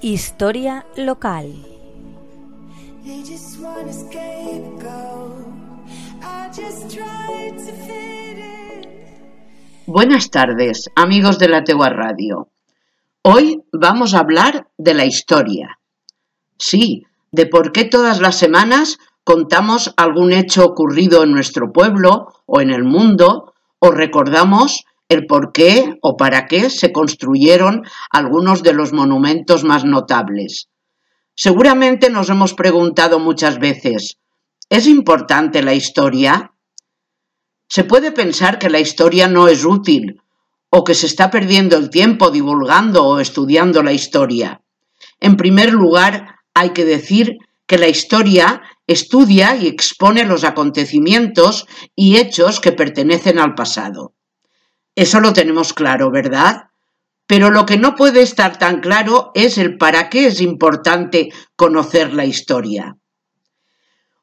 [0.00, 1.52] Historia local.
[9.86, 12.48] Buenas tardes, amigos de la Tegua Radio.
[13.22, 15.80] Hoy vamos a hablar de la historia.
[16.58, 22.60] Sí, de por qué todas las semanas contamos algún hecho ocurrido en nuestro pueblo o
[22.60, 28.74] en el mundo o recordamos el por qué o para qué se construyeron algunos de
[28.74, 30.68] los monumentos más notables.
[31.34, 34.18] Seguramente nos hemos preguntado muchas veces,
[34.68, 36.52] ¿es importante la historia?
[37.68, 40.20] Se puede pensar que la historia no es útil
[40.70, 44.62] o que se está perdiendo el tiempo divulgando o estudiando la historia.
[45.20, 52.16] En primer lugar, hay que decir que la historia estudia y expone los acontecimientos y
[52.16, 54.14] hechos que pertenecen al pasado.
[54.98, 56.70] Eso lo tenemos claro, ¿verdad?
[57.28, 62.12] Pero lo que no puede estar tan claro es el para qué es importante conocer
[62.14, 62.96] la historia.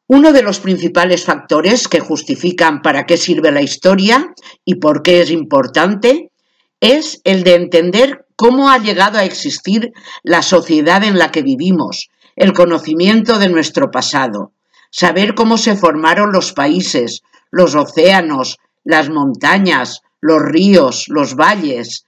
[0.06, 4.34] Uno de los principales factores que justifican para qué sirve la historia
[4.66, 6.34] y por qué es importante
[6.82, 12.10] es el de entender cómo ha llegado a existir la sociedad en la que vivimos,
[12.36, 14.52] el conocimiento de nuestro pasado,
[14.92, 22.06] saber cómo se formaron los países, los océanos, las montañas, los ríos, los valles,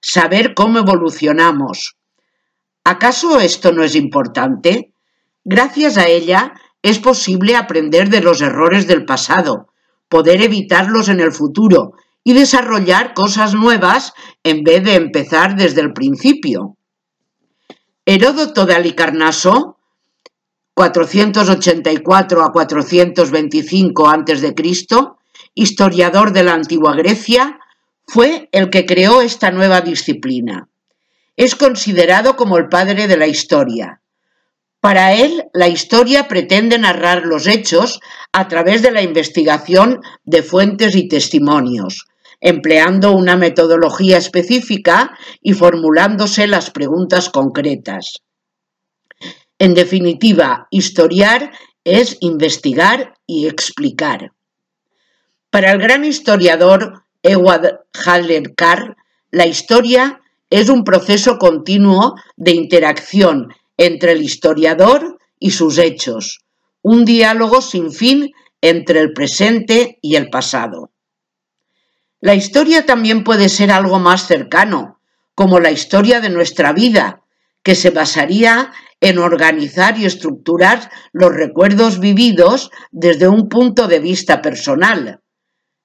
[0.00, 1.96] saber cómo evolucionamos.
[2.84, 4.92] ¿Acaso esto no es importante?
[5.44, 9.72] Gracias a ella es posible aprender de los errores del pasado,
[10.08, 14.12] poder evitarlos en el futuro y desarrollar cosas nuevas
[14.44, 16.76] en vez de empezar desde el principio.
[18.04, 19.78] Heródoto de Alicarnaso,
[20.74, 24.54] 484 a 425 a.C.,
[25.56, 27.58] historiador de la antigua Grecia,
[28.06, 30.68] fue el que creó esta nueva disciplina.
[31.34, 34.00] Es considerado como el padre de la historia.
[34.80, 38.00] Para él, la historia pretende narrar los hechos
[38.32, 42.04] a través de la investigación de fuentes y testimonios,
[42.40, 48.18] empleando una metodología específica y formulándose las preguntas concretas.
[49.58, 51.50] En definitiva, historiar
[51.82, 54.35] es investigar y explicar.
[55.56, 58.94] Para el gran historiador Ewald Haller-Carr,
[59.30, 66.40] la historia es un proceso continuo de interacción entre el historiador y sus hechos,
[66.82, 70.90] un diálogo sin fin entre el presente y el pasado.
[72.20, 75.00] La historia también puede ser algo más cercano,
[75.34, 77.22] como la historia de nuestra vida,
[77.62, 84.42] que se basaría en organizar y estructurar los recuerdos vividos desde un punto de vista
[84.42, 85.22] personal,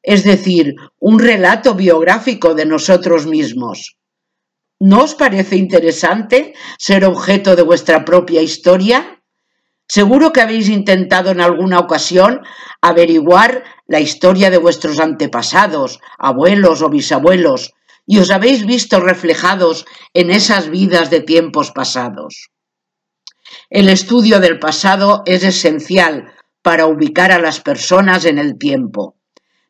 [0.04, 3.98] es decir, un relato biográfico de nosotros mismos.
[4.80, 9.22] ¿No os parece interesante ser objeto de vuestra propia historia?
[9.88, 12.42] Seguro que habéis intentado en alguna ocasión
[12.82, 17.74] averiguar la historia de vuestros antepasados, abuelos o bisabuelos,
[18.08, 22.50] y os habéis visto reflejados en esas vidas de tiempos pasados.
[23.70, 29.21] El estudio del pasado es esencial para ubicar a las personas en el tiempo.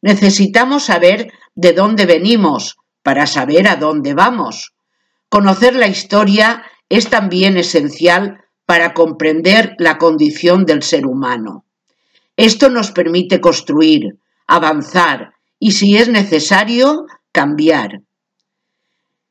[0.02, 4.74] Necesitamos saber de dónde venimos para saber a dónde vamos.
[5.30, 11.66] Conocer la historia es también esencial para comprender la condición del ser humano.
[12.36, 14.18] Esto nos permite construir,
[14.48, 18.02] avanzar y, si es necesario, cambiar.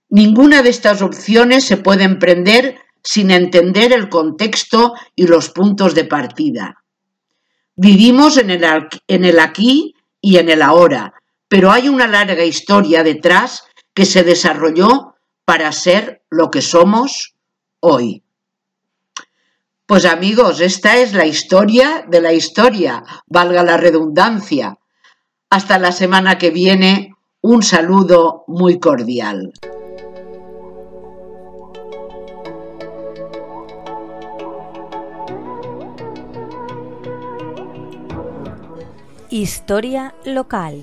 [0.09, 6.05] Ninguna de estas opciones se puede emprender sin entender el contexto y los puntos de
[6.05, 6.85] partida.
[7.77, 8.65] Vivimos en el,
[9.09, 11.15] en el aquí y en el ahora,
[11.49, 13.65] pero hay una larga historia detrás
[13.95, 15.15] que se desarrolló
[15.45, 17.35] para ser lo que somos
[17.81, 18.23] hoy.
[19.87, 24.79] Pues amigos, esta es la historia de la historia, valga la redundancia.
[25.51, 29.53] Hasta la semana que viene, un saludo muy cordial.
[39.31, 40.83] Historia local.